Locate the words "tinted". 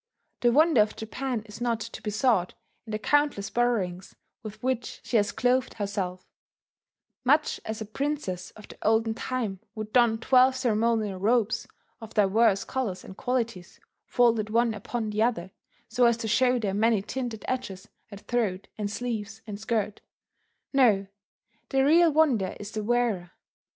17.03-17.45